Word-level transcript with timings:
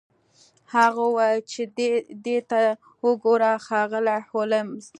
هغه 0.73 1.01
وویل 1.09 1.39
چې 1.51 1.61
دې 2.25 2.37
ته 2.49 2.61
وګوره 3.05 3.51
ښاغلی 3.65 4.17
هولمز 4.29 4.85